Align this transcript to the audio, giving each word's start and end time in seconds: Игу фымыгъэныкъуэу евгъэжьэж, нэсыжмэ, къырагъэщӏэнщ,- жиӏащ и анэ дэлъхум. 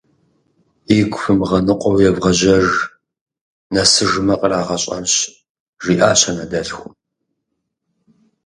Игу 0.97 1.17
фымыгъэныкъуэу 1.21 2.03
евгъэжьэж, 2.09 2.67
нэсыжмэ, 3.73 4.35
къырагъэщӏэнщ,- 4.39 5.13
жиӏащ 5.83 6.21
и 6.25 6.27
анэ 6.31 6.45
дэлъхум. 6.51 6.93